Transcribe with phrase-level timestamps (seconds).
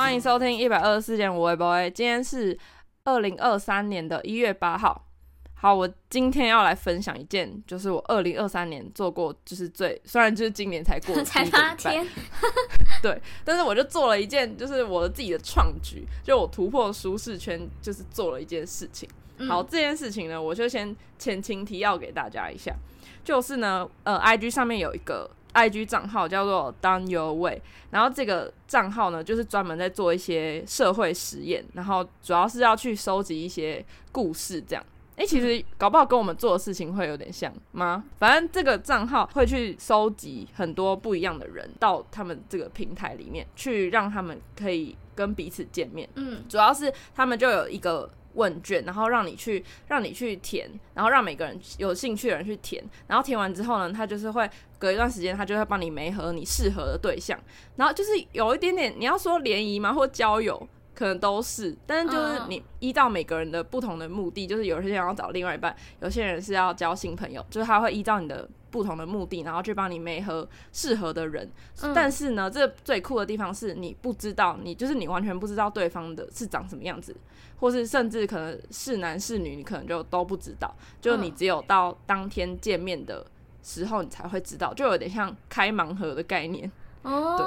[0.00, 1.78] 欢迎收听一百二十四点五微博。
[1.90, 2.58] 今天是
[3.04, 5.06] 二零二三年的一月八号。
[5.52, 12.04] 好，我今天要来分享一件，就是我二零二三年做过，就是最虽然就是今年才过 才八天，
[13.02, 19.06] 对，但是我就做了一件，就是我自己的创举，就我突破舒适圈，就是做了一件事情。
[19.46, 22.74] 好，这件事情呢，我就先前情提要给大家一下，
[23.22, 27.60] 就是呢，呃，IG 上面有一个 IG 账号叫做 Down Your Way，
[27.90, 34.84] 然后这个账号呢，就是专门在做一些社会实验，然后主要是要去收集一些故事，这样。
[35.16, 38.04] 诶，其实搞不好跟我们做的事情会有点像吗？
[38.18, 46.08] 反正这个账号会去收集很多不一样的人到他们这个平台里面去，让他们可以跟彼此见面。
[46.14, 48.10] 嗯，主要是他们就有一个。
[48.34, 54.48] 问卷，然后让你去，让你去填，然后让每个人有兴趣的人去填，然后填完之后呢，他就是会
[54.78, 57.38] 隔一段时间，他就会帮你媒合你适合的对象，
[57.76, 60.68] 然后就是有一点点，你要说联谊吗，或交友，
[61.00, 68.48] 可能都是，但是就是你依照每个人的不同的目的，就是有些人要找另外一半，有些人是要交新朋友，就是他会依照你的。
[68.70, 71.50] 不同的目的，然后去帮你媒合适合的人。
[71.82, 71.92] 嗯。
[71.92, 77.12] 但是呢，这最酷的地方是你不知道，你就是你完全不知道对方的是长什么样子，
[77.58, 80.72] 或是甚至可能是男是女，你可能就都不知道。
[81.00, 83.26] 就你只有到当天见面的
[83.60, 86.70] 时候，你才会知道，就有点像开盲盒的概念。
[87.02, 87.44] 哦，对，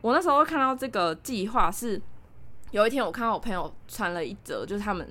[0.00, 2.00] 我那时候看到这个计划是，
[2.70, 5.08] 有一天我看到我朋友传了一则，就是他们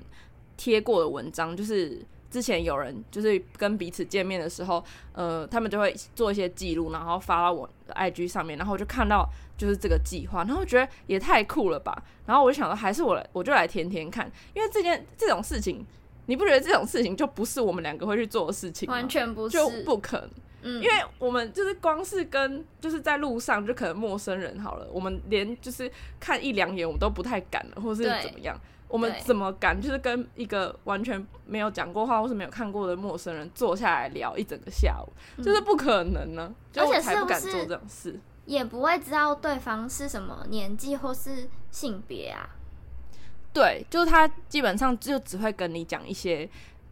[0.56, 2.00] 贴过的文章，就是。
[2.30, 4.80] 之前有人就是跟彼此见面的时候，
[5.12, 15.84] 呃，他们就会做一些记录，然后发到我的 IG 上面，然后我就看到就是这个计划，然后我觉得也太酷了吧，然后我就想说，还是我来，我就来天天看，因为这件这种事情，
[16.30, 18.94] 你不觉得这种事情就不是我们两个会去做的事情吗？
[18.94, 20.30] 完全不是，就不可能，
[20.62, 28.56] 嗯，因为我们就是光是跟就是在路上就可能陌生人好了，我们连就是看一两眼我们都不太敢了，或是怎么样。
[28.86, 36.52] 我们怎么敢就是跟一个完全没有讲过话或是没有看过的陌生人坐下来聊一整个下午，嗯、就是不可能呢？
[36.76, 42.48] 而且才不敢做这种事，也不会知道对方是什么年纪或是性别啊。
[43.52, 46.48] 对，就是他基本上就只会跟你讲一些，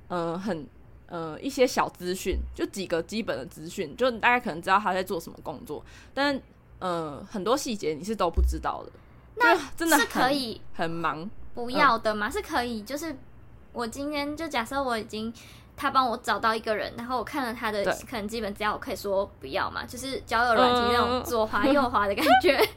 [0.08, 0.66] 呃，很
[1.06, 6.40] 呃一些小资讯，就几个基本的资讯，就大概可能知道他在做什么工作，但
[6.80, 8.92] 呃很多细节你是都不知道的。
[9.40, 11.30] 那真的是可以很忙。
[11.54, 12.82] 不要的嘛，嗯、是可以。
[12.82, 13.16] 就是
[13.72, 15.32] 我今天就假设我已经
[15.76, 19.86] 他帮我找到一个人，然后我看了他的可能基本资料，我可以说不要嘛。
[19.86, 22.68] 就是交友软体那种左滑右滑的感觉， 嗯、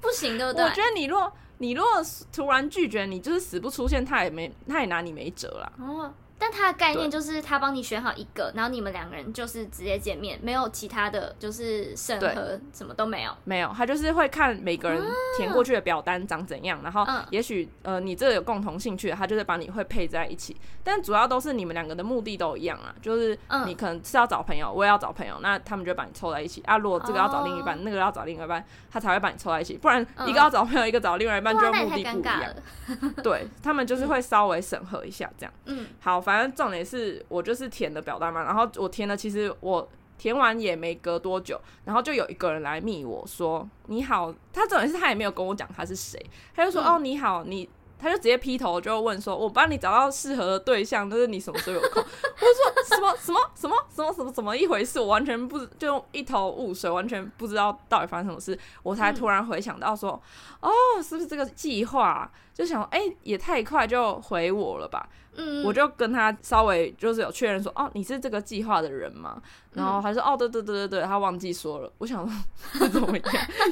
[0.00, 0.64] 不行，对不对？
[0.64, 1.90] 我觉得你若你如果
[2.32, 5.72] 突然拒绝，你就是死不出现，他也没他也拿你没辙啦。
[5.78, 6.12] 哦。
[6.40, 13.32] 但他的概念就是他帮你选好一个，然后你们两个人就是直接见面，没有其他的就是审核，什么都没有。
[13.42, 15.02] 没有，他就是会看每个人
[15.36, 20.56] 填过去的表单长怎样，啊、然后也许呃你这个有共同兴趣的，他就是把你会配在一起。
[20.84, 23.36] 但主要都是你们两个的目的都一样啊，就是
[23.66, 26.78] 你可能是要找朋友，我也要找朋友，那他们就把你凑在一起啊。
[26.78, 29.76] 如果这个要找另一半，哦、那个要找另一半，他才会把你凑在一起。
[29.76, 32.54] 不然一个要找朋友，一个找另外一半，就目的不一样。
[33.22, 35.52] 对，他们就是会稍微审核一下这样。
[35.66, 36.20] 嗯，好。
[36.20, 46.20] 反正重点是我就是填的表单嘛，然后我填了，其实我填完也没隔多久，然后就有一个人来密我说你好，他重点是他也没有跟我讲他是谁，
[46.56, 47.68] 他就说、嗯、哦你好你。
[47.98, 58.58] 他就直接劈头就问说：“我帮你找到适合的对象，就是你什么时候有空？” 我说：“什么什么什么什么什么怎么一回事？”我完全不就一头雾水，完全不知道到底发生什么事。
[58.82, 60.20] 我才突然回想到说
[60.60, 65.08] ：“嗯、哦，是不是这个计划？”就想：“哎、欸，也太快就回我了吧？”
[65.40, 69.40] 嗯，我就跟他稍微就是有确认说：“哦，你是这个计划的人吗？”
[69.72, 73.24] 然后他说：“哦，对对对对对，他忘记说了。”我想说 怎么样，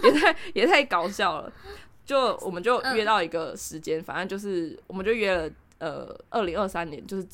[0.04, 1.52] 也太也太搞笑了。
[2.06, 7.26] 就我们就约到一个时间，嗯、反正就是我们就约了呃，二零二三年就是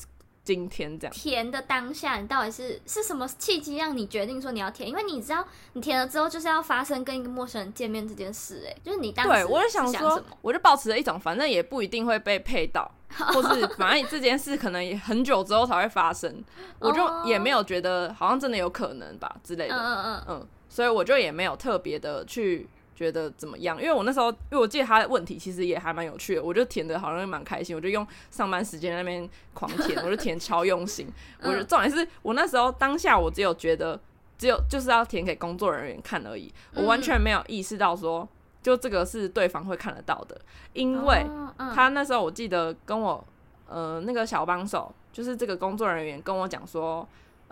[0.43, 1.13] 今天这样。
[1.13, 4.89] 填的当下，你到底是是什么契机让你决定说你要填？
[4.89, 16.43] 因为你知道你填了之后就是要发生跟一个陌生人见面这件事，哎，就是你当时对我就想说，我就保持了一种反正也不一定会被配到，或是反正这件事可能也很久之后才会发生，
[16.79, 22.67] 我就也没有觉得好像真的有可能吧之类的，嗯嗯嗯嗯，所以我就也没有特别的去。
[23.03, 23.77] 觉得怎么样？
[23.81, 31.07] 因为我那时候，因为我记得他的问题其实也还蛮有趣的，我就填的好像蛮开心，我就用上班时间那边狂填，我就填超用心。
[31.43, 33.99] 我就重点是我那时候当下我只有觉得
[34.37, 38.25] 只有就是要填给工作人员看而已，我完全没有意识到说
[38.61, 40.39] 就这个是对方会看得到的，
[40.71, 41.25] 因为
[41.75, 43.21] 他那时候我记得跟我
[43.67, 47.05] 呃那个小帮手就是这个工作人员跟我讲说。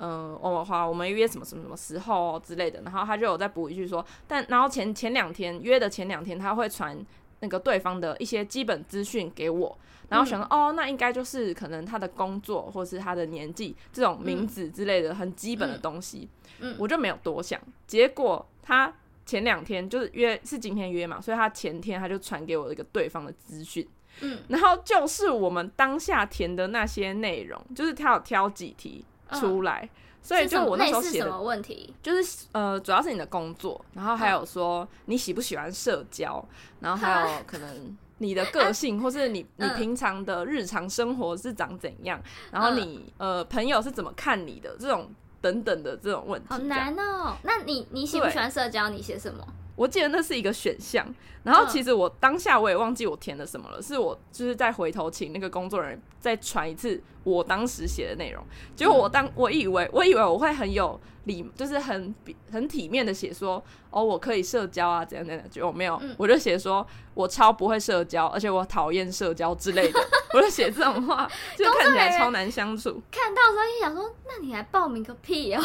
[0.03, 6.97] 嗯，我好我们约什么什么什么时候之类的，然后他就有再补一句说，但然后前前两天约的前两天他会传
[7.41, 9.77] 那个对方的一些基本资讯给我，
[10.09, 16.27] 然后想说、嗯、哦，那应该就是可能他的工作或是他的年纪这种名字之类的很基本的东西，
[16.61, 17.61] 嗯，我就没有多想。
[17.85, 18.91] 结果他
[19.23, 23.87] 前两天就是约是今天约嘛，所以他前天他就传给我一个对方的资讯，
[24.21, 29.05] 嗯，然后就是我们当下填的那些内容，就是他有挑几题
[29.39, 29.81] 出来。
[29.83, 29.89] 嗯
[30.23, 36.47] 所以就我那时候写的什么问题，就是呃，主要是你的工作，然后还有说你喜不喜欢社交，
[36.79, 45.09] 然后还有可能你的个性， 或是你你平常的日常生活是长怎样，然后你呃朋友是怎么看你的这种
[45.41, 46.47] 等等的这种问题。
[46.49, 47.35] 好难哦！
[47.41, 48.89] 那你你喜不喜欢社交？
[48.89, 49.43] 你写什么？
[49.81, 51.03] 我记得那是一个选项，
[51.41, 58.45] 然后其实我当下我也忘记我填的什么了，是我就是再回头请那个工作人员再传一次我当时写的内容，
[58.75, 62.13] 结果我当我以为我以为我会很有礼，就是很
[62.51, 66.85] 很体面的写说哦，我可以社交啊怎样怎样，结果没有，我就写说
[67.15, 69.99] 我超不会社交，而且我讨厌社交之类的，
[70.35, 71.27] 我就写这种话，
[71.57, 73.01] 就看起来超难相处。
[73.09, 75.63] 看到时候一想说，那你还报名个屁哦！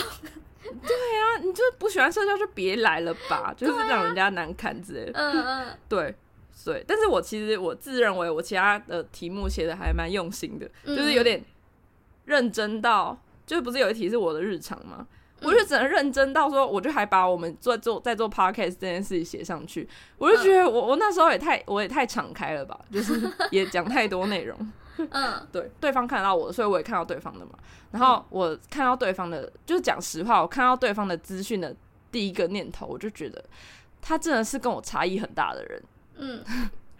[0.86, 5.12] 对啊，你就不喜欢社交就别来了吧， 就是让人家难堪之类的。
[5.14, 6.14] 嗯嗯，对
[6.64, 6.84] 对。
[6.86, 11.42] 但是我其实我自认为我其他的题目写的还蛮用心的，就是有点
[12.24, 15.06] 认真到，就是不是有一题是我的日常吗？
[15.42, 19.86] 我就只能认真到说，我就还把我们做做在做 podcast 这件事情写上去。
[20.16, 23.20] 我就觉得我我那时候也太我也太敞开了吧，就是
[23.50, 24.58] 也讲太多内容。
[25.10, 27.52] 嗯， 对，对方看得到我，所以我也看到对方的嘛。
[27.93, 31.75] 然后我看到对方的，就是讲实话，我看到对方的资讯的
[32.10, 33.43] 第一个念头，我就觉得
[34.02, 35.82] 他真的是跟我差异很大的人。
[36.19, 36.43] 嗯，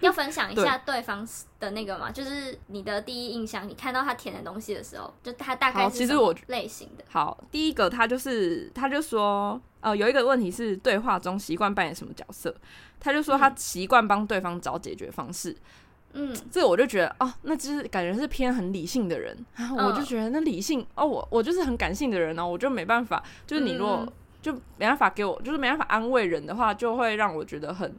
[0.01, 1.27] 要分享一下对方
[1.59, 7.05] 的那个嘛，就是你的第一印象，你看到他填的东西的时候，就他大概是什么类型的？
[7.09, 12.55] 好，好，第一个他就是，他就说，呃，有一个问题是对话中习惯扮演什么角色？
[13.01, 15.51] 他就说他习惯帮对方找解决方式。
[15.51, 15.57] 嗯
[16.19, 24.11] 嗯，这个我就觉得哦，那就是感觉是偏很理性的人，然后我就觉得那理性哦，我我就是很感性的人呢，我就没办法，就是你如果
[24.41, 27.95] 就没办法给我，就是没办法安慰人的话，就会让我觉得很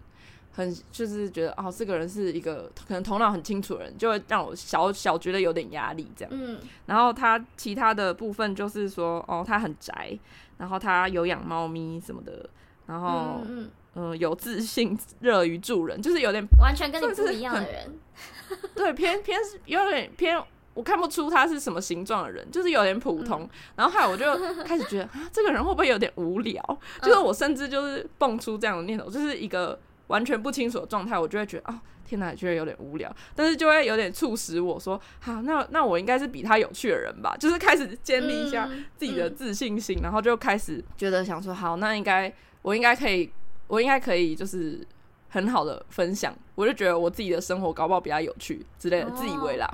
[0.54, 6.34] 很就是觉得哦，这个人是一个可能头脑很清楚的人，就会让我小小觉得有点压力这样。
[6.34, 10.18] 嗯，然后他其他的部分就是说哦，他很宅，
[10.58, 12.50] 然后他有养猫咪什么的，
[12.88, 13.48] 然后嗯。
[13.50, 18.00] 嗯、呃，有自信，乐于助人，就是有点完全跟你不一样的人。
[18.76, 20.40] 对，偏偏是有点偏，
[20.76, 23.42] 我看不出他是什么形状的人，就是有点普通。
[23.42, 26.64] 嗯、然后后来我就 开始觉得啊，这个人会不会有点无聊？
[26.70, 33.12] 嗯、就是我甚至就是蹦出这样的念头，就是一个完全不清楚的状态，我就会觉得啊，天哪，觉得有点无聊。
[33.34, 37.36] 但是就会有点促使我说，好，那那我应该是比他有趣的人吧？
[37.40, 43.32] 就是开始建立一下自己的自信心，嗯嗯、然后就开始觉得想说，好，那应该我应该可以。
[43.68, 44.86] 我应该可以，就是
[45.30, 46.34] 很好的分享。
[46.56, 49.70] 我就觉得我自己的生活搞不好比较有趣之类的，哦、自以为啦。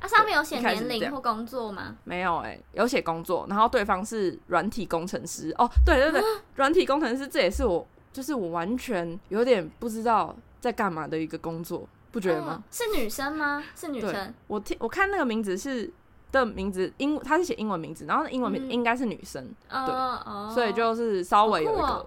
[0.00, 1.96] 啊，上面有写年龄或工作吗？
[2.04, 5.54] 没有哎、欸，有写工作，然后对方是软体工程师。
[5.58, 6.20] 哦，对对对，
[6.56, 12.60] 软、啊、体工程师，这也是我，就是我完全有点不知道在干嘛的一个工作，不觉得吗？
[12.60, 13.62] 哦、是女生吗？
[13.76, 14.34] 是女生。
[14.48, 15.88] 我听我看那个名字是
[16.32, 22.06] 的名字英，他是写英文名字，然后英文名应该是女生，嗯、对，哦、所以就是稍微有一个。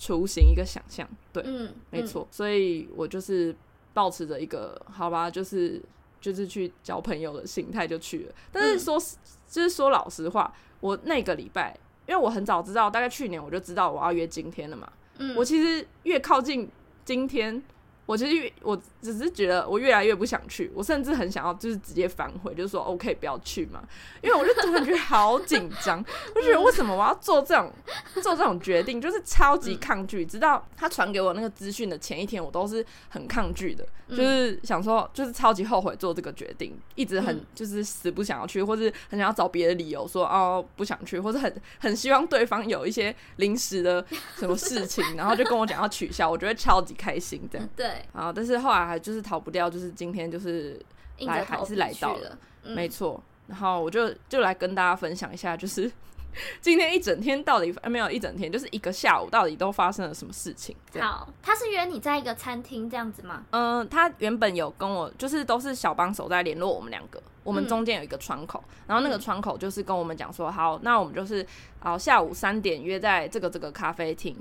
[0.00, 3.54] 雏形一个想象，对，嗯，没错，所以我就是
[3.92, 5.78] 抱持着一个好吧，就是
[6.22, 8.34] 就是去交朋友的心态就去了。
[8.50, 9.02] 但是说，嗯、
[9.46, 14.90] 就是说老实话，我那个礼拜，因为我很早知道，大概去年我就知道我要约今天了嘛。
[15.18, 16.66] 嗯，我其实越靠近
[17.04, 17.62] 今天。
[18.10, 23.80] 我其实越，我只是觉得我越来越不想去，我甚至很想要就是直接反悔，就是说 OK 不要去嘛，
[24.20, 27.72] 因为我就突然觉得好紧张，我觉得为什么我要做这种
[28.14, 30.26] 做这种决定，就是超级抗拒。
[30.26, 44.04] 直到他传给我那个资讯的前一天，我都是很抗拒的，就是想说就是超级后悔做这个决定，一直很就是死不想要去，或是很想要找别的理由说哦不想去，或是很很希望对方有一些临时的
[44.36, 47.68] 什么事情，然后就跟我讲要取消，我觉得超级开心这样。
[48.00, 48.20] 对。
[48.20, 48.32] 啊！
[48.34, 50.80] 但是后来还就是逃不掉，就是今天就是
[51.20, 53.22] 来还是来到了，嗯、没错。
[53.46, 55.90] 然后我就就来跟大家分享一下，就是
[56.60, 60.76] 今天一整天到底、啊、没有一整天，就是一个下午到底都发生了什么事情。
[61.00, 63.44] 好，他是约你在一个餐厅这样子吗？
[63.50, 71.44] 嗯，他原本有跟我，就是都是小帮手在联络我们两个，我们中间有一个窗口，嗯、然后那个窗口就是跟我们讲说，好，那我们就是
[71.80, 74.36] 好下午三点约在这个这个咖啡厅。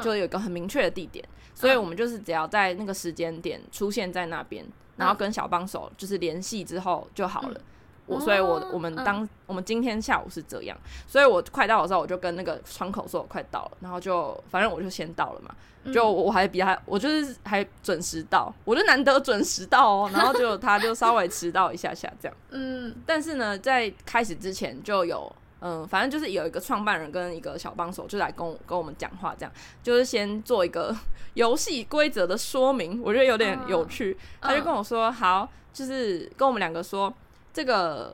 [0.00, 4.64] 就有一个很明确的地点，所以我们就是只要在那个时间点出现在那边，
[4.96, 7.60] 然后跟小帮手就是联系之后就好了。
[8.06, 15.54] 我所以我，我我们当、嗯、我们今天下午是这样，所以我快到的时候，我就跟那个窗口说我快到了，然后就反正我就先到了嘛，
[15.92, 25.32] 就我还比他，我就是还准时到，我就难得准时到哦，然后 就他就稍微迟到一下下这样，嗯，但是呢，在开始之前就有。
[25.64, 30.92] 嗯，反正就是有一个创办人跟一个小帮手就来跟跟我们讲话，这样就是先做一个
[31.34, 34.12] 游戏规则的说明，我觉得有点有趣。
[34.12, 37.14] Uh, 他就跟我说，好，就是跟我们两个说，
[37.52, 38.12] 这个，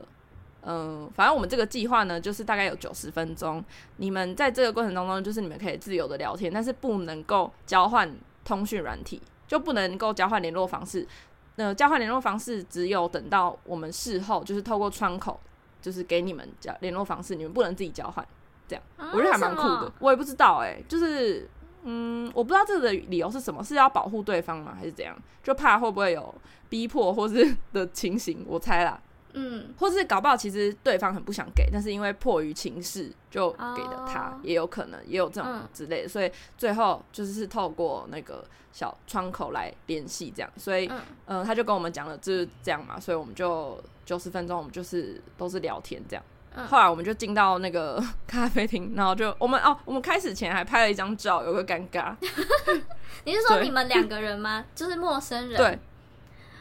[0.61, 3.65] 嗯，反正我们这个计划呢，就是大概有九十分钟，
[3.97, 8.15] 你们在这个过程当中，就是你们可以自由的聊天，但是不能够交换
[8.45, 11.07] 通讯软体，就不能够交换联络方式。
[11.55, 15.39] 那交换联络方式只有等到我们事后，就是透过窗口。
[15.81, 18.25] 就是给你们交联络方式，你们不能自己交换，
[18.67, 19.91] 这样、啊、我觉得还蛮酷的。
[19.99, 21.47] 我也不知道哎、欸，就是
[21.83, 25.17] 嗯，我不知道这个的理由是什么，是要保护对方吗，还是怎样？
[25.41, 26.33] 就怕会不会有
[26.67, 28.45] 逼迫或是的情形？
[28.47, 29.01] 我猜啦，
[29.33, 43.81] 嗯，或是搞不好其实对方很不想给，但是因为迫于情势就给了他，哦、也有可能也有这种之类的，嗯、所以最后就是是透过那个小窗口来联系这样，所以嗯、呃，他就跟我们讲了就是这样嘛，所以我们就。
[44.09, 46.23] 九十分钟，我们就是都是聊天这样。
[46.55, 52.15] 嗯、后来我们就进到那个 咖啡厅，然后就我们哦，我们开始前还拍了一张照，有个尴尬。
[53.23, 54.65] 你是说你们两个人吗？
[54.73, 55.55] 就是陌生人？
[55.55, 55.79] 对，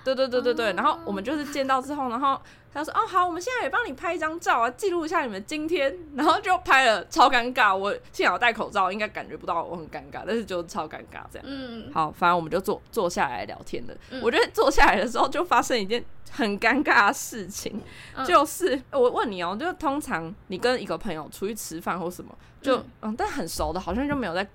[0.05, 0.73] 对对对对对。
[0.75, 2.39] 然后我们就是见到之后，然后
[2.73, 7.77] 他说：“哦，好，我们现在也帮你拍一张照啊，记录一下你们今天。”然后就拍了，超尴尬。
[7.77, 11.43] 我幸好戴口罩，应该感觉不到我很尴尬，但是就超尴尬这样。
[11.45, 13.95] 嗯，好，反正我们就坐坐下来聊天了。
[14.11, 16.05] 嗯、我觉得坐下来的时候就发生一件。
[16.31, 17.81] 很尴尬的事情，
[18.15, 24.47] 嗯、就是我问你哦、喔，就通常你跟一个朋友出去吃饭或什么，就嗯，嗯，但很熟的，好像就没有在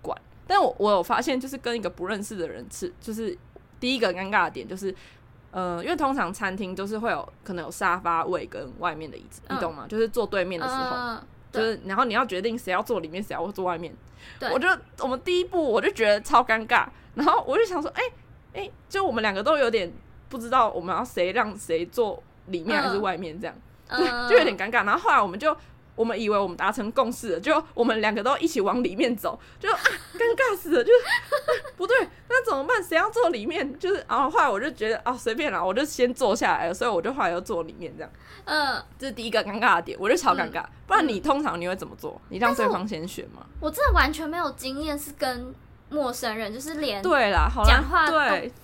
[0.00, 0.16] 管。
[0.46, 3.36] 但我我有发现，就是跟一个不认识的人吃，就是
[3.80, 4.94] 第一个尴尬的点就是，
[5.56, 9.86] 呃，因为通常餐厅都是会有可能有沙发位跟外面的椅子，嗯、你懂吗？
[9.88, 13.94] 就是坐对面的时候，嗯、就是然后你要决定谁要坐里面，谁要坐外面。
[14.38, 14.68] 对我就
[15.00, 19.90] 我们第一步我就觉得超尴尬，然后我就想说，哎、欸、哎、欸，就我们两个都有点。
[20.28, 23.54] 不知道我们要谁让谁坐里面还是外面，这样，
[24.28, 24.84] 就有点尴尬。
[24.84, 25.56] 然后后来我们就，
[25.96, 29.80] 我们以为我们达成共识了，就我们两个都一起往里面走，就啊，
[30.14, 30.98] 尴尬死了，就是
[31.76, 31.96] 不对，
[32.28, 32.80] 那怎么办？
[32.80, 33.76] 谁要坐里面？
[33.78, 38.10] 就是，然后后来我就觉得啊，随便啦，我就先坐下来了，所以我就后来又坐里面，这样，
[38.44, 40.62] 嗯，这是第一个尴尬的点，我就超尴尬。
[40.62, 42.20] 嗯、不然你通常你会怎么做？
[42.28, 43.46] 你让对方先选吗？
[43.60, 45.54] 我，我真的完全没有经验，是跟。
[45.88, 48.18] 陌生人就是连对啦，讲话都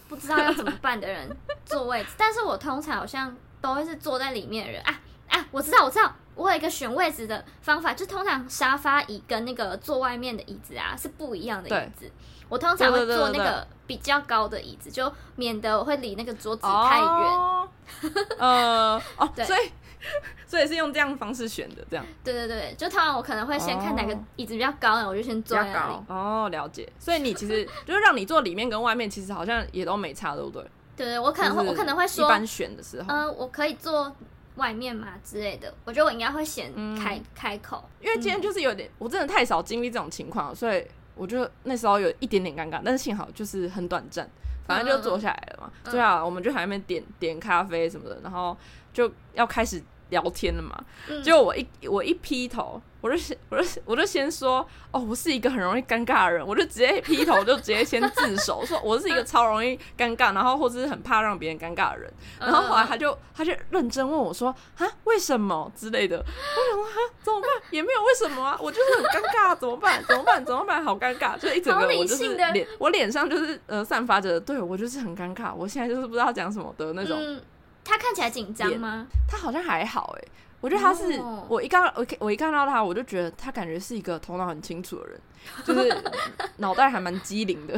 [0.09, 1.31] 不知道要怎么办的人
[1.65, 5.47] 坐位置，但是我通常好像都会是坐在里面的人啊啊！
[5.53, 12.12] 我知道，我知道，我有一个选位置的方法，就通常沙发椅跟那个坐外面的椅子啊是不一样的椅子，对
[12.49, 17.09] 我通常会坐那个比较高的椅子，就免得我会离那个桌子太远。
[17.09, 17.69] 哦、
[18.39, 19.71] 呃，哦，对，所以。
[20.49, 22.05] 所以是用这样的方式选的，这样。
[22.25, 25.95] 对对对，就通常我可能会先看哪个椅子比较高，我就先坐在那里。
[26.09, 26.93] 哦，了解。
[26.99, 30.61] 所以你其实就是让你坐里面跟外面，其实好像也都没差，对不对？
[30.97, 34.12] 对对，我可能会我可能会说，一般选的时候，嗯、呃，我可以坐
[34.56, 35.73] 外面嘛之类的。
[35.85, 44.28] 我觉得我应该会先开、嗯、开口，因为今天就是有点，我真的太少经历这种情况了，所以我就那时候有一点点尴尬，但是幸好就是很短暂，
[44.66, 45.73] 反正就坐下来了嘛。
[45.90, 48.56] 对啊、嗯，我们就还那边点点咖啡什么的，然后
[48.92, 49.82] 就要开始。
[50.12, 50.78] 聊天了嘛？
[51.25, 62.12] 结果我一我一劈头，我就先我就我就先说哦，我是一个很容易尴尬的人，我就直接劈头就直接先自首，说我是一个超容易尴尬，然后或者是很怕让别人尴尬的人。
[62.38, 66.19] 然后后来他就他就认真问我说啊，为什么之类的？
[66.19, 67.49] 我想说啊，怎么办？
[67.71, 70.04] 也没有为什么啊，我就是很尴尬，怎么办？
[70.07, 70.45] 怎么办？
[70.45, 70.85] 怎么办？
[70.85, 77.16] 好尴尬，就一整个我就是脸我脸上就是呃散发着对我就是很尴尬，我现在就是不知道讲什么的那种。
[77.19, 77.40] 嗯
[77.85, 79.07] 他看起来紧张吗？
[79.29, 80.29] 他好像还好哎，
[80.61, 81.41] 我觉得他是、oh.
[81.49, 85.21] 我一刚我我一看到他，我就觉得他感觉是一个头脑很清楚的人，
[85.65, 86.03] 就是
[86.59, 87.75] 脑袋还蛮机灵的，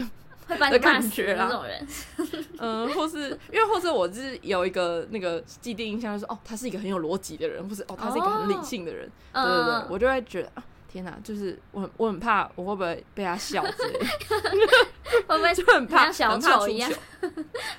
[0.46, 1.86] 会把你骂死的那种人。
[2.58, 9.10] 嗯，或是因为或是我是有一个那个既定印象，就是哦，他是一个很有逻辑的人，或是哦，他是一个很理性的人。
[9.32, 9.44] Oh.
[9.44, 14.06] 对对对，我就会觉得啊，天哪，就是我很我很怕我会不会被他笑之类的，
[15.26, 16.92] 会不会就很怕小丑一样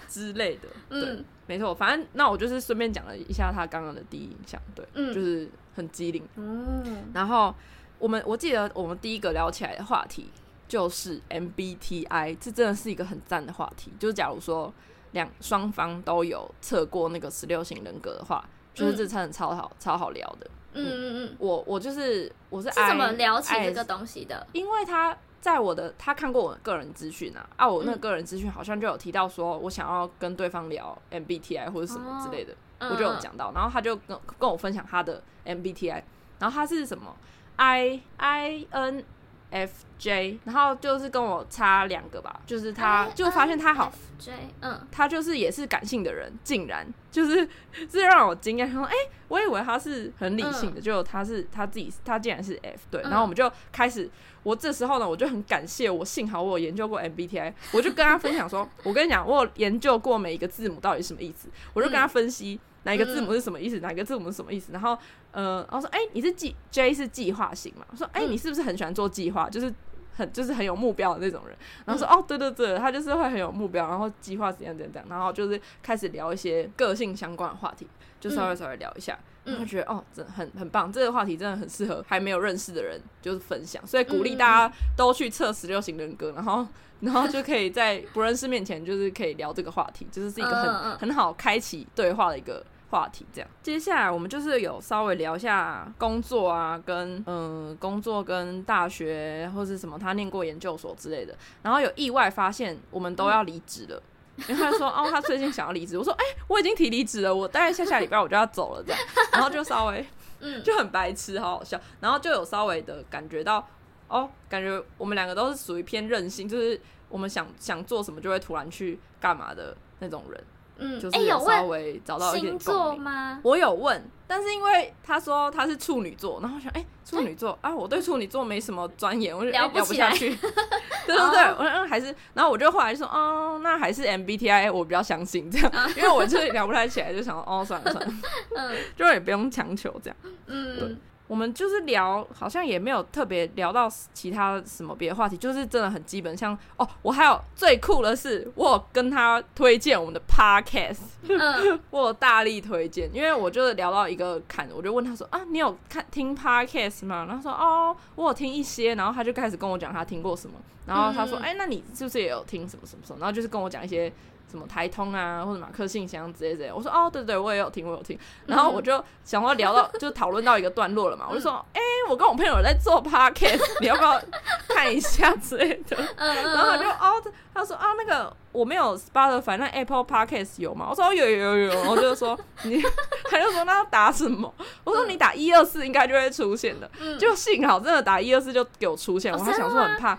[0.09, 1.23] 之类的，嗯。
[1.47, 6.27] 没错，反正那我就是顺便讲了一下他刚刚的第一印象，对，嗯、就是很机灵。
[6.35, 7.53] 嗯，然后
[7.99, 10.31] 我们我记得我们第一个聊起来的话题
[10.67, 13.91] 就是 MBTI，这真的是一个很赞的话题。
[13.99, 14.73] 就是假如说
[15.11, 20.49] 两双方都有测过那个十六型人格的话，就是这真的超好、嗯、超好聊的。
[20.73, 24.47] 嗯嗯嗯，我我就是我是，是怎么聊起这个东西的？
[24.53, 25.15] 因为他。
[25.45, 36.01] 在我的他看过我的个人资讯啊，啊，我那个个人资讯好像就有提到说我想要跟对方聊 MBTI 或者什么之类的，哦、我就有讲到，然后他就跟跟我分享他的 MBTI，
[36.39, 37.15] 然后他是什么
[37.57, 39.05] ？I I N。
[39.51, 47.47] F J，然后就是跟我差两个吧，就是他就发现他好 J，嗯，他就是也是感性的人，竟然就是
[47.89, 48.93] 这让我惊讶，说，哎，
[49.29, 54.09] 我以为他是很理性的，就他是他自己，他竟然是 F，对，然后我们就开始，
[54.45, 62.59] 我这时候呢，我就很感谢我，幸好我有研究过 MBTI，我就跟他分享说， 我跟你讲，我有研究过每一个字母到底什么意思，我就跟他分析。
[62.83, 63.79] 哪一个字母是什么意思？
[63.79, 64.71] 哪一个字母是什么意思？
[64.71, 64.95] 然后，
[65.31, 67.83] 呃，然后说，哎、欸，你是计 J 是计划型嘛？
[67.89, 69.49] 我说，哎、欸，你是不是很喜欢做计划？
[69.49, 69.73] 就是
[70.15, 71.55] 很就是很有目标的那种人。
[71.85, 75.09] 然后说，哦，对对对，他就是会很有目标，然后计划怎样怎样怎样。
[75.09, 77.87] 然后就是开始聊一些个性相关的话题，
[78.19, 79.17] 就稍微稍微聊一下。
[79.43, 83.85] 然后觉得，哦，真的很很棒，这个话题真的很适合还没有认识的人就是分享。
[83.85, 86.65] 所以鼓励大家都去测十六型人格，然后
[87.01, 92.65] 然后就可以在不认识面前就是可以聊这个话题，就是是一个很很好开启对话的一个。
[92.95, 104.01] 话题这样，接下来我们就是有稍微聊一下工作啊，跟嗯、呃、工作跟大学或是什么，他念过研究所之类的，然后有意外发现我们都要离职了，
[104.47, 109.01] 然后他说 哦，他最近想要离职，我说哎、欸，我已经提离职了，我大概下下礼拜我就要走了这样，
[109.33, 110.05] 然后就稍微
[110.39, 110.63] 嗯。
[110.63, 113.67] 就很白痴，好好笑，然后就有稍微的感觉到
[114.07, 120.41] 哦，感觉我们两个都是属于偏任性，就是我们想想做什么就会突然去干嘛的那种人。
[120.77, 123.39] 嗯，就是有稍微找到一点星座吗？
[123.43, 130.35] 我有问，但是因为他说他是处女座，然后我想，哎、欸，处女座、欸、啊，我对处女座没什么钻研，我就聊不下去。
[130.35, 130.45] 对
[131.15, 138.13] 对对，我嗯还是，然后我就后来就说，哦，那还是 MBTI 我比较相信这样，因为我就是聊不太起来，就想说，哦，算了算了，
[138.57, 140.17] 嗯，就也不用强求这样，
[140.47, 140.95] 嗯，对。
[141.27, 146.35] 我们就是聊，好像也没有特别聊到其他什么别的话题，就是真的很基本。
[146.37, 157.25] 像哦，我还有最酷的是，我有跟他推荐我们的 podcast，嗯、 我有大力推荐，因为我就是聊到一个坎，我就问他说啊，你有看听 podcast 吗？
[157.27, 160.55] 然后说哦，我有听一些，然后他就开始跟我讲他听过什么，
[160.85, 163.19] 然后他说哎、嗯欸，那你是不是也有听什么什么什么？
[163.19, 164.11] 然后就是跟我讲一些。
[164.49, 168.17] 什么台通啊，或者马克信箱之类之类，我说哦，对对，我也有听，我有听。
[168.45, 174.21] 然后我就想说聊到， 就讨论到一个段落了嘛，我就说，哎、欸，我跟我朋友在做 podcast， 你要不要
[174.69, 175.97] 看一下之类的？
[176.17, 177.21] 然后他就哦，
[177.53, 180.87] 他说啊，那个我没有 Spotify，那 Apple Podcast 有吗？
[180.89, 182.81] 我说有有有有，我就说 你，
[183.29, 184.53] 他就说那要打什么？
[184.83, 186.89] 我说你打一二四应该就会出现的。
[187.19, 190.17] 就幸好真的打一二四就给我出现，我还想说很怕，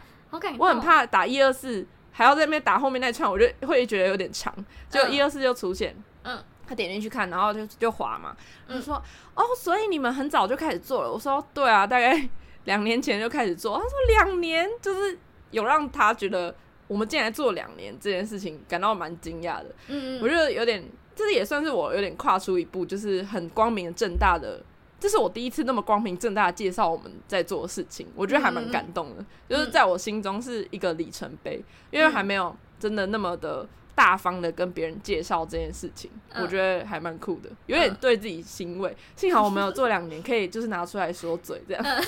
[0.59, 1.87] 我很怕打一二四。
[2.17, 4.51] 还要在那边打后面那串，我就会觉得有点长。
[4.89, 8.35] 就一二四就出现，嗯，他点进去看，然后就就滑嘛。
[8.67, 8.95] 他说
[9.37, 12.27] ：“哦，所以你们很早就开始做了。”我说：“对啊，大概
[12.65, 15.19] 两年前就开始做。”他说：“两年，就是
[15.51, 16.55] 有让他觉得
[16.89, 20.83] 我们竟然做两年这件事情，感到蛮惊讶的。”嗯，我觉得有点，
[21.15, 24.65] 这也算是我有点跨出一步，就是很光明正大的。
[25.07, 33.65] 这是我第一次那么光明正大的介绍我们在做的事情，我觉得还蛮感动的，嗯、就是在我心中是一个里程碑，因为还没有真的那么的
[33.95, 38.97] 大方的跟别人介绍这件事情，嗯、我觉得还蛮酷的，有点对自己欣慰。
[39.15, 42.03] 幸好我没有做两年，可以就是拿出来说嘴这样，嗯、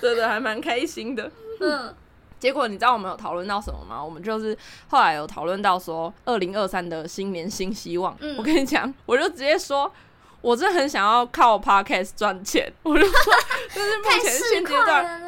[0.00, 1.30] 对对，还蛮开心的。
[1.60, 1.94] 嗯，
[2.40, 4.04] 结果你知道我们有讨论到什么吗？
[4.04, 8.16] 我们就是后来有讨论到说，二零二三的新年新希望。
[8.18, 9.92] 嗯、我跟你讲，我就直接说。
[10.44, 13.32] 我真的很想要靠 podcast 赚钱， 我就说，
[13.74, 15.22] 就是目前现阶段，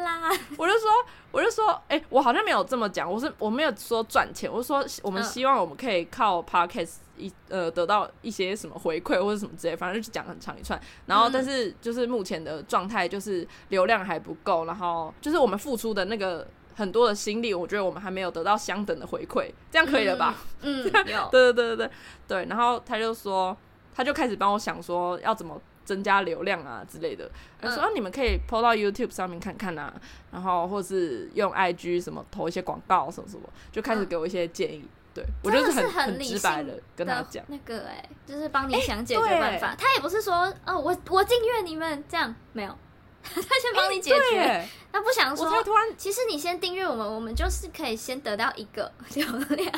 [0.55, 0.91] 我就说，
[1.31, 20.35] 我就说，哎、欸，我好像没有这么讲，我是我没有说赚钱，我是说我们希望我们可以靠 podcast 一呃得到一些什么回馈或者什么之类，反正就讲很长一串，然后但是就是目前的状态就是流量还不够，然后就是我们付出的那个很多的心力，我觉得我们还没有得到相等的回馈，这样可以了吧？
[20.61, 21.91] 嗯，有， 对对对对对
[22.27, 23.57] 对，然后他就说。
[23.97, 27.27] 他就开始帮我想说要怎么增加流量啊之类的，
[27.59, 29.91] 他说、嗯啊、你们可以 po 到 YouTube 上面看看啊，
[30.31, 34.83] 然后或是用 IG 什么投一些广告什么什么，就开始给我一些建议。
[34.83, 39.69] 嗯、对我就是很很直白的跟他讲那个哎、欸，就是帮你想解决办法。
[39.69, 42.77] 欸、他也不是说哦我我订阅你们这样没有，
[43.23, 44.37] 他先帮你解决。
[44.37, 49.71] 欸、他不想说，我突然其实你先订阅我们，我们就是可以先得到一个流量。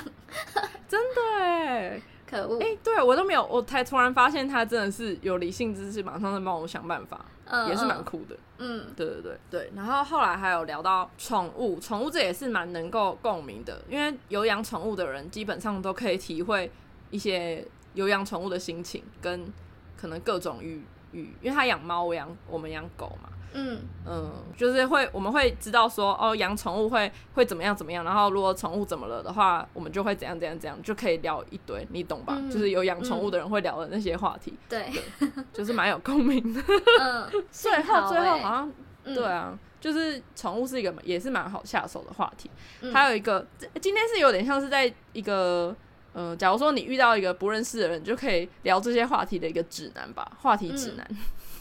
[0.90, 2.02] 真的哎。
[2.30, 2.60] 可恶！
[2.62, 8.38] 哎、欸，对我都没有，我才突然发现他真的是有理性知识，马上在帮我想办法，嗯、也是蛮酷的。
[8.60, 9.72] 嗯，对对对对。
[9.76, 16.72] 然后后来还有聊到宠物，宠物这也是蛮能够共鸣的，因为有养宠物的人基本上都可以体会
[17.10, 17.66] 一些
[17.96, 19.52] 有养宠物的心情，跟
[19.98, 32.36] 可能各种育育，因为他养猫，我养我们养狗嘛，嗯嗯，就是会我们会知道说哦，养宠物会会怎么样怎么样，然后如果宠物怎么了的话，我们就会怎样怎样怎样，就可以聊一堆，你懂吧？
[32.38, 36.62] 嗯、就是有养宠物的人会聊的那些话题，对，对，就是蛮有共鸣的。
[37.02, 42.50] 嗯， 最后最后好像、嗯、对啊，就是宠物是一个也是蛮好下手的话题。
[42.82, 43.46] 嗯、还有一个，
[43.82, 45.76] 今天是有点像是在一个。
[46.14, 51.08] 嗯、呃，假如说你遇到一个不认识的人，就可以聊这些话题的一个指南吧，话题指南。
[51.12, 51.18] 嗯、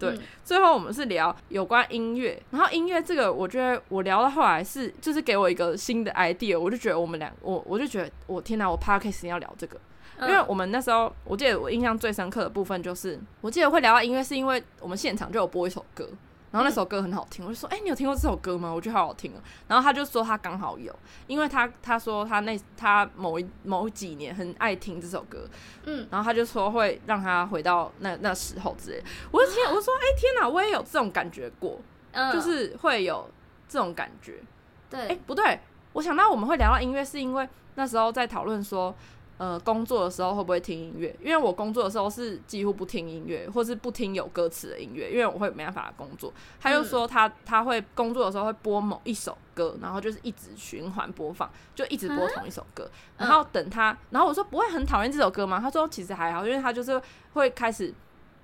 [0.00, 9.78] 对，嗯、最后我们是聊有关音乐，然后音乐这个，我觉得我聊到后来是就是给我一个新的 idea，我就觉得我们俩，我我就觉得我天哪，我 podcast 要聊这个，
[10.22, 16.08] 因为我们那时候我记得我印象最深刻的部分就是，我记得会聊到音乐，是因为我们现场就有播一首歌。
[16.50, 18.72] 然后那首歌很好听，我就说，哎、欸，你有听过这首歌吗？
[18.72, 19.40] 我觉得好好听哦。
[19.68, 20.92] 然后他就说他刚好有，
[21.26, 25.48] 因为他他说他那他某一某几年很爱听这首歌，
[25.84, 29.02] 嗯，然后他就说会让他回到那那时候之类。
[29.30, 31.80] 我就听， 我就说，哎、欸，天哪，我也有这种感觉过，
[32.12, 33.30] 嗯、就是会有
[33.68, 34.40] 这种感觉。
[34.88, 35.60] 对，哎、欸，不对，
[35.92, 38.94] 我想到我们会聊到音乐，是因为那时候在讨论说。
[39.40, 41.16] 呃，工作的时候会不会听音乐？
[41.18, 46.30] 因为我工作的时候是几乎不听音乐，或是不听有歌词的音乐，因为我会没办法工作。
[46.60, 52.86] 他就说他他会工作的时候会播某一首歌，然后就是一直循环播放，就一直播同一首歌。
[53.16, 55.58] 然后等他，然后我说不会很讨厌这首歌吗？
[55.58, 57.00] 他说其实还好，因为他就是
[57.32, 57.94] 会开始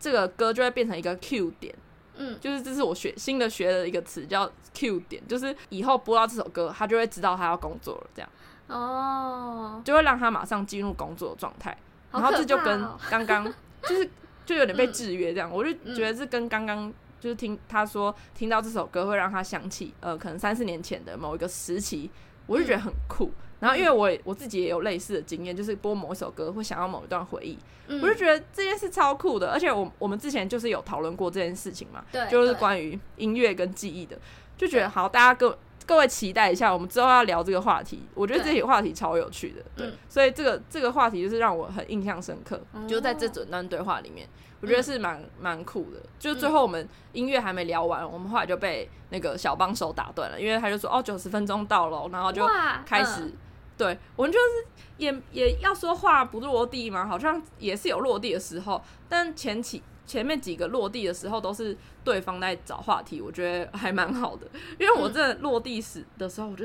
[0.01, 1.75] 这个歌就会变成一个 Q 点，
[2.15, 8.31] 嗯，就是这是我学新的学的一个词叫 Q 点，就是以后播到这首歌，他就会知道他要工作了，这样。
[8.69, 11.77] 哦，就会让他马上进入工作的状态，
[12.11, 13.45] 然后这就跟刚刚
[13.83, 14.11] 就是
[14.45, 22.11] 就有点被制约这样，我就觉得这跟刚刚就是听他说听到这首歌会让他想起呃可能三四年前的某一个时期，
[22.47, 23.31] 我就觉得很酷。
[23.59, 29.51] 然后因为我我自己也有类似的经验，就是播某一首歌会想要某一段回忆，我就觉得这件事超酷的。
[29.51, 34.19] 而且我我们之前就是有讨论过这件事情嘛，对，就是关于音乐跟记忆的，
[34.59, 35.57] 就觉得好，大家各。
[35.87, 38.03] 各位期待一下，我们之后要聊这个话题。
[38.13, 42.61] 我觉得这些话题超有趣的，对，对，所以这个这个话题就是让我很印象深刻。
[42.75, 44.29] 嗯、就在这整段对话里面，
[44.61, 46.03] 我觉得是蛮蛮酷的。
[46.19, 52.45] 就最后我们音乐还没聊完，我们后来就被那个小帮手打断了，因为他就说：“哦，九十分钟到了。”然后就
[52.85, 53.33] 开始，嗯、
[53.79, 59.83] 对我们就是也也要说话不落地嘛，好像也是有落地的时候，但前期。
[60.07, 64.47] 前面几个落地的时候都是对方在找话题，我觉得还蛮好的。
[64.79, 66.65] 因为我真的落地时的时候，我就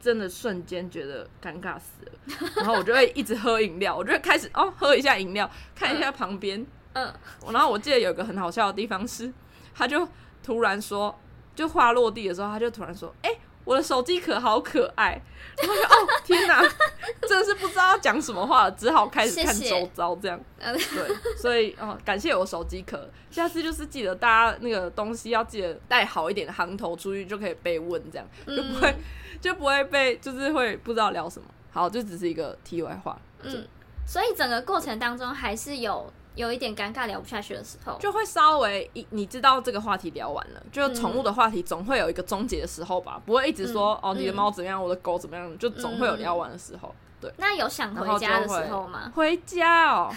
[0.00, 7.12] 真的瞬间觉得尴尬死了， 然后我就会一直喝饮料，我就会开始哦喝一下饮料，看一下旁边，嗯，
[7.52, 9.32] 然后我记得有个很好笑的地方是，
[9.74, 10.08] 他就
[10.42, 11.18] 突然说，
[11.54, 13.38] 就话落地的时候，他就突然说，哎、欸。
[13.68, 15.20] 我的手机壳好可爱，
[15.58, 16.58] 然后就哦天哪，
[17.20, 20.40] 真的是不知道要讲什么话了，只好开始看周遭这样。
[20.58, 28.96] 谢谢对，所以哦，感谢我手机壳，下次就是记得大家那个东西要记得带好一点的行头出去，就可以被问这样，就不会、嗯、
[29.38, 31.46] 就不会被就是会不知道聊什么。
[31.70, 33.20] 好，就只是一个题外话。
[33.42, 33.68] 嗯，
[34.06, 36.10] 所以整个过程当中还是有。
[36.38, 46.94] 有一点尴尬，聊不下去的时候，就会稍微一你知道这个话题聊完了，就宠物的话题总会有一个终结的时候吧，不会一直说、嗯、哦你的猫怎么样，嗯、我的狗怎么样，就总会有聊完的时候。
[47.20, 49.12] 对，那有想回家的时候吗？
[49.12, 50.08] 回家哦，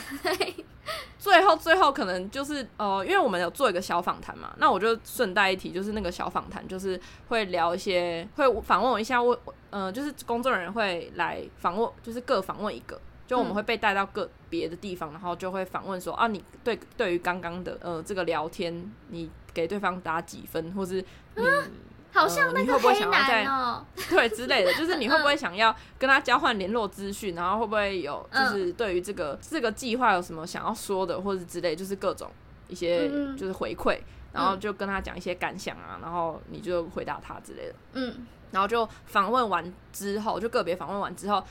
[1.18, 9.36] 最后最后可能就是呃，因为我们有做一个小访谈嘛，那我就顺带一提，就是那个小访谈就是会聊一些，会访问我一下，我
[9.72, 13.02] 呃就是工作人员会来访问，就是各访问一个。
[13.32, 20.96] 就我们会被带到个别的地方，然后就会访问说啊，你对对于刚刚的呃这个聊天，你给对方打几分，或是
[21.36, 21.72] 你、嗯、
[22.12, 32.30] 好像那个黑男哦，对之类的，就是你会不会想要跟他交换联络资讯，然后会不会有就是对于这个这个计划有什么想要说的，或是之类，就是各种
[32.68, 33.98] 一些就是回馈，
[34.34, 41.42] 然后就跟他讲一些感想啊，然后你就回答他之类的，嗯，然后就访问完之后，就个别访问完之后。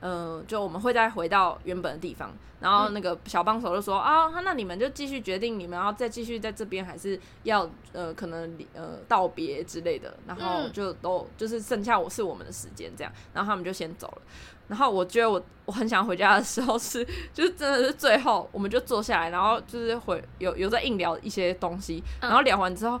[0.00, 14.22] 嗯、呃，就我们会再回到原本的地方，然后那个小帮手就说、啊，那你们就继续决定你们要再继续在这边，还是要呃可能呃道别之类的，然后就都就是剩下我是我们的时间这样，然后他们就先走了。
[14.68, 23.00] 然后我觉得我我很想回家的时候是，就是真的是最后我们就坐下来，然后就是回有有在硬聊一些东西，然后聊完之后，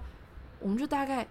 [0.60, 1.26] 我们就大概。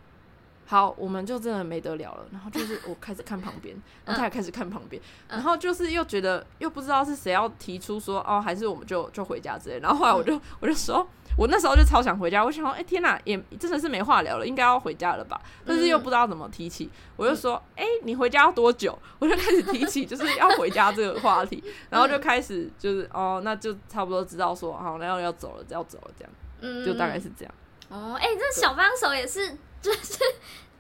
[0.65, 2.25] 好，我们就真的没得聊了。
[2.32, 9.80] 然后就是我开始看旁边，然后他也开始看旁边， 然后就是又觉得又不知道是谁要提出说哦，还是我们就就回家之类。
[9.80, 12.43] 然后后来我就我就说，我那时候就超想回家。
[12.43, 15.39] 我想说，哎、欸、天哪，也真的是没话聊了，应该要回家了吧？
[15.65, 18.97] 但是又不知道怎么提起，我就说，哎、欸，你回家要多久？
[19.19, 27.54] 我就开始提起就是要回家这个话题，然后就开始就是哦，那就差不多知道说好，然后要走了，要走了这样，就大概是这样。
[27.89, 30.24] 哦，哎、欸，这小帮手也是，就是直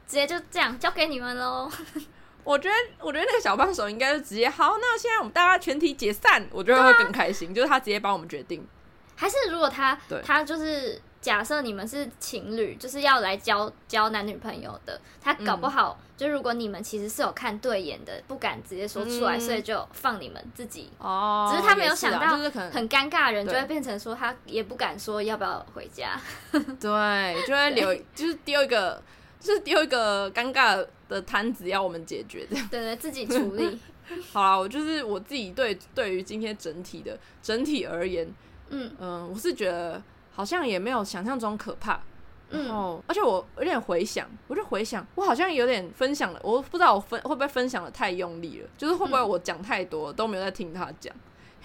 [0.07, 1.69] 接就这样交给你们喽。
[2.43, 7.51] 我觉得，我觉得那个小帮手应该就直接好，那现在我们大家全体解散，我觉得会更开心。
[7.51, 8.67] 啊、就是他直接帮我们决定，
[9.15, 20.91] 还是如果他对他就是假设你们是情侣，就是要来交交男女朋友的，他搞不好、嗯、就如果你们其实是有看对眼的，不敢直接说出来，嗯、所以就放你们自己。
[20.99, 21.49] 哦。
[21.49, 26.21] 只是他没有想到，就是很尴尬的人就会变成说他也不敢说要不要回家，
[26.79, 29.01] 对，就会留就是丢一个
[29.39, 32.67] 就是丢一个尴尬的摊子要我们解决，这样。
[32.69, 33.79] 对对，自己处理。
[34.31, 38.27] 好啦，我就是我自己对对于今天整体的整体而言，
[38.69, 38.91] 嗯。
[38.99, 39.99] 嗯、呃，我是觉得
[40.35, 41.99] 好像也没有想象中可怕。
[42.49, 51.13] 然后，嗯、而且我有点回想，我就回想，我好像有点分享了，我不知道我分会不会分享的太用力了，就是会不会我讲太多都没有在听他讲。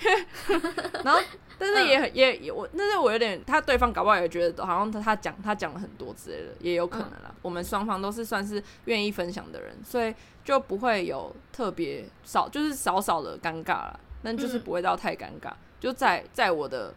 [1.04, 1.20] 然后，
[1.59, 7.26] 但是也很也也我，但是我有点，他对方搞不好也觉得好像他他讲他讲了很多之类的，也有可能啦。
[7.26, 14.00] 嗯、我们双方都是算是愿意分享的人，所以就不会有特别少，就是少少的尴尬啦。
[14.22, 16.94] 但就是不会到太尴尬，嗯、就在在我的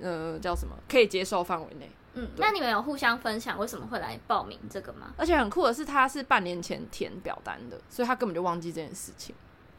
[0.00, 1.90] 呃叫什么可以接受范围内。
[2.14, 5.12] 嗯，那你们有互相分享为什么会来报名这个吗？
[5.18, 9.34] 而且很酷的是，他是半年前填表单的，所以他根本就忘记这件事情。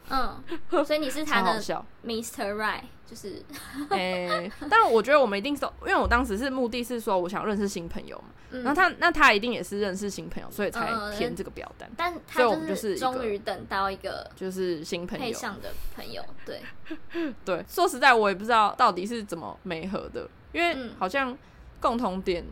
[0.10, 1.62] 嗯，所以你是他的
[2.06, 2.54] Mr.
[2.54, 3.44] Right，就是，
[3.90, 11.90] 哎、欸，但是我觉得我们一定是，因为我当时是目的是说我想认识新朋友嘛，嗯、然后他那他一定也是认识新朋友，所以才填这个表单。
[11.90, 16.62] 嗯、但所以我们就是终于等到一个就是新朋友配上的朋友，对
[17.44, 17.66] 对。
[17.68, 21.38] 说实在，我也不知道到底是怎么没合的，因为好像
[21.80, 22.46] 共同点。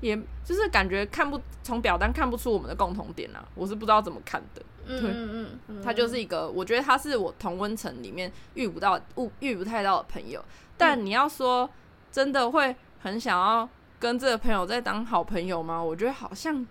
[0.00, 4.62] 也就是感觉看不从表单看不出我们的共同点啊，我是不知道怎么看的。
[4.88, 8.98] 对，嗯嗯，他就是一个，我觉得他是我同温层里面遇不到、
[9.40, 10.44] 遇不太到的朋友。
[10.76, 11.68] 但你要说
[12.10, 15.82] 真的会很想要跟这个朋友再当好朋友吗？
[15.82, 16.66] 我觉得好像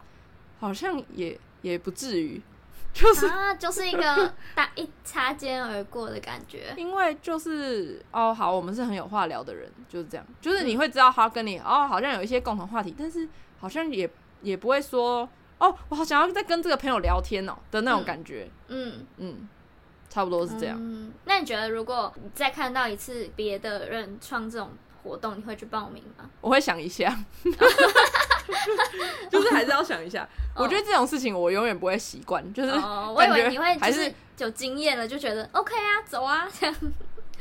[0.60, 2.42] 好像也也不至于。
[2.94, 6.74] 就是啊，就是一个大一擦肩而过的感觉。
[6.76, 10.26] 因为就是哦，好，我们是很有话聊的人，就是这样。
[10.42, 14.10] 就是你会知道他跟你哦，好像有一些共同话题，但是好像也
[14.42, 18.50] 也不会说哦，我好想要再跟这个朋友聊天哦的那种感觉。
[18.68, 19.50] 嗯嗯，嗯，
[20.10, 20.78] 差不多是这样。
[20.80, 24.70] 嗯，那你觉得，如果你再看到一次别的人创这种
[25.04, 26.30] 活动，你会去报名吗？
[26.42, 27.18] 我会想一下。
[29.30, 32.54] 就是还是要想一下，我觉得这种事情我永远不会习惯。
[32.54, 36.76] 就是我以为你会就是有经验了，就觉得 OK 啊，走啊这样。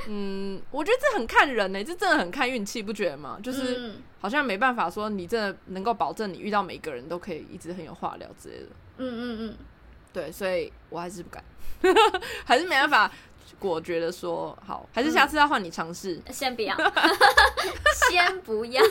[0.09, 3.39] 嗯，我觉得这很看人呢，这真的很看运气，不觉得吗？
[3.43, 8.67] 就是好像没办法说你真的能够保证你遇到每个人都可以一直很有话聊之类的。
[8.99, 9.57] 嗯嗯嗯，
[10.13, 11.45] 对，所以我还是不敢，
[12.45, 13.11] 还是没办法。
[13.59, 16.21] 果觉得说好，还是下次要换你尝试。
[16.31, 16.77] 先不要，
[18.11, 18.83] 先不要。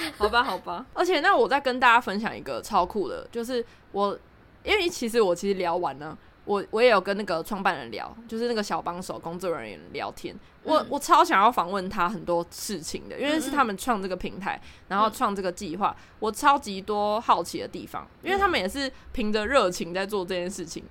[0.18, 4.18] 好吧，好吧，而且那我再跟大家分享一个超酷的，就是我，
[4.64, 20.84] 因为其实我其实聊完了，我我也有跟那个创办人聊，就是那个小帮手工作人员聊天，我、嗯、我超想要访问他很多事情的，因为是他们创这个平台，然后创这个计划，我超级多好奇的地方，因为他们也是凭着热情在做这件事情，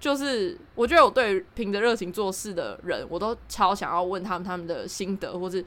[0.00, 5.64] 就是我觉得我对凭着热情做事的人，我都超想要问他们他们的心得，或是。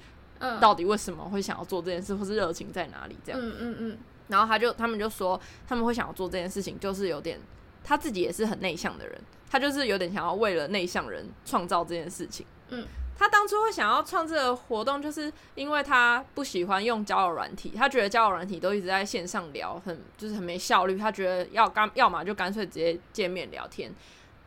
[0.62, 3.17] 到底为什么会想要做这件事，或是热情在哪里？
[3.26, 3.97] 这样，嗯嗯嗯。
[4.28, 7.39] 然后他就他们就说，他们会想要做这件事情，就是有点
[7.88, 9.17] 他自己也是很内向的人，
[9.50, 12.45] 他就是有点想要为了内向人创造这件事情。
[12.67, 12.86] 嗯，
[13.17, 20.97] 他当初会想要创这个活动，就是因为他不喜欢用交友软体，他觉得交友软体都一直在线上聊，很就是很没效率。
[20.97, 23.89] 他觉得要干，要么就干脆直接见面聊天。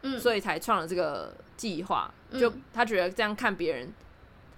[0.02, 2.12] 嗯，所以才创了这个计划。
[2.38, 3.90] 就他觉得这样看别人。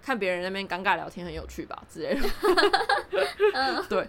[0.04, 2.28] 看别人那边尴尬聊天很有趣吧之类的，
[3.54, 4.04] 嗯、 对，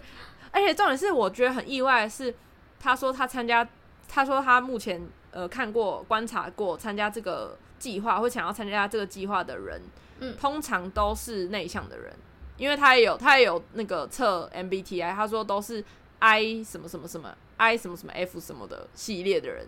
[0.50, 2.34] 而且重点是我觉得很意外的是，
[2.80, 3.64] 他说他参加，
[4.08, 9.82] 他说他目前呃看过观察过参加这个计划或想要参加这个计划的人，
[10.20, 12.14] 嗯，通常都是内向的人，
[12.56, 15.84] 因为他也有他也有那个测 MBTI，他说都是
[16.18, 19.66] I 什么什么什么 I 什么什么 F 什么的系列的人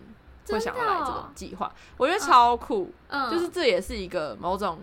[0.48, 4.78] 会想要来这个计划，我觉得超酷，嗯，就是这也是一个某种。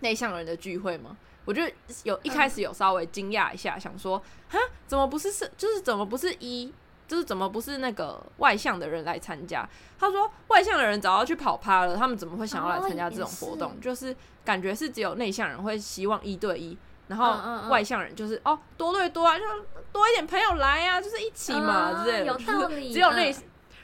[0.00, 1.16] 内向人的聚会吗？
[1.46, 1.62] 我就
[2.02, 6.70] 有一开始有稍微惊讶一下，嗯、想说，哈，怎么不是是，就是怎么不是一，
[7.14, 9.68] 就是怎么不是那个外向的人来参加？
[9.96, 13.70] 他说，外向的人早要去跑趴了，他们怎么会想要来参加这种活动？
[13.70, 19.44] 哦、就是感觉是只有内向人会希望一对一，然后外向人就是、嗯嗯嗯、哦多对多啊，就
[19.92, 22.26] 多一点朋友来啊，就是一起嘛、嗯、之类的。
[22.26, 22.92] 有道理。
[22.92, 23.42] 只有内、嗯、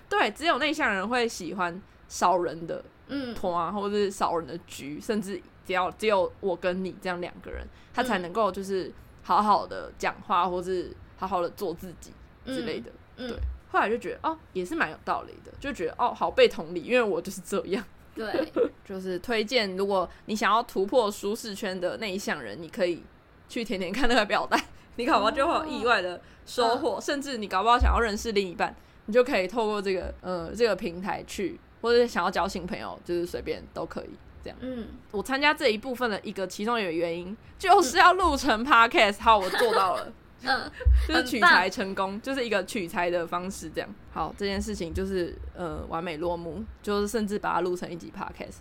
[0.09, 5.41] 对，只有内向人会喜欢少人的嗯团啊，或者是少人的局，甚至。
[5.67, 7.65] 只要只有我跟你这样两个人，
[7.95, 12.13] 他才能够就是好好的讲话，或是好好的做自己
[12.45, 12.91] 之类的。
[13.21, 13.39] 嗯、对，
[13.71, 17.85] 后来就觉得哦，也是蛮有道理的，就觉得哦，好被同理，因为我就是这样。
[18.13, 18.53] 对，
[18.85, 23.03] 就是推荐，如果你想要突破舒适圈的内向人，你可以
[23.49, 24.61] 去填填看那个表单，
[24.97, 28.75] 你搞不好就会有意外的收获，哦、甚至你搞不好想要认识另一半，
[29.07, 34.11] 你就可以透过这个呃这个平台去，或者想要交新朋友，就是随便都可以
[34.43, 34.59] 这样。
[34.61, 40.13] 嗯，我参加这一部分的一个其中一个原因，就是要录成 podcast，好，我做到了。
[40.43, 40.71] 嗯，
[41.09, 43.89] 就是取材成功，就是一个取材的方式，这样。
[44.13, 48.57] 好，这件事情就是呃完美落幕，就是甚至把它录成一集 podcast，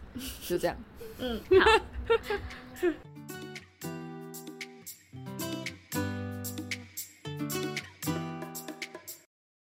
[0.48, 0.76] 就这样。
[1.20, 1.82] 嗯，好。